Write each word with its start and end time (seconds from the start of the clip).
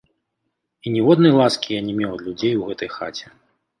І 0.85 0.93
ніводнай 0.95 1.33
ласкі 1.39 1.69
я 1.79 1.85
не 1.91 1.95
меў 1.99 2.11
ад 2.19 2.27
людзей 2.29 2.53
у 2.61 2.67
гэтай 2.71 2.89
хаце. 2.99 3.25